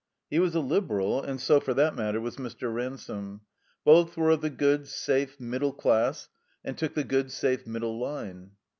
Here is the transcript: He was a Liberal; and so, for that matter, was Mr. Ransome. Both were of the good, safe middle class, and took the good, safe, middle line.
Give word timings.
He 0.31 0.39
was 0.39 0.55
a 0.55 0.61
Liberal; 0.61 1.21
and 1.21 1.39
so, 1.39 1.59
for 1.59 1.75
that 1.75 1.93
matter, 1.93 2.19
was 2.19 2.37
Mr. 2.37 2.73
Ransome. 2.73 3.41
Both 3.85 4.17
were 4.17 4.31
of 4.31 4.41
the 4.41 4.49
good, 4.49 4.87
safe 4.87 5.39
middle 5.39 5.73
class, 5.73 6.27
and 6.65 6.75
took 6.75 6.95
the 6.95 7.03
good, 7.03 7.31
safe, 7.31 7.67
middle 7.67 7.99
line. 7.99 8.53